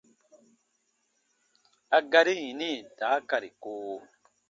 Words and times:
A 1.97 1.99
gari 2.11 2.33
yini 2.43 2.71
daakari 2.97 3.49
koowo: 3.61 3.97